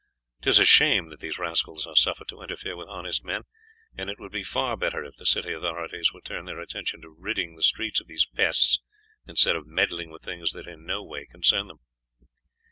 [0.41, 3.43] 'Tis a shame that these rascals are suffered to interfere with honest men,
[3.95, 7.15] and it would be far better if the city authorities would turn their attention to
[7.15, 8.81] ridding the streets of these pests
[9.27, 11.81] instead of meddling with things that in no way concern them."